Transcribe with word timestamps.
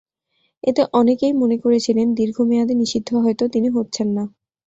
এতে 0.63 0.81
অনেকেই 0.93 1.33
মনে 1.33 1.57
করেছিলেন, 1.57 2.07
দীর্ঘ 2.13 2.37
মেয়াদে 2.41 2.73
নিষিদ্ধ 2.73 3.09
হয়তো 3.15 3.43
তিনি 3.47 3.67
হচ্ছেন 3.69 4.07
না। 4.13 4.23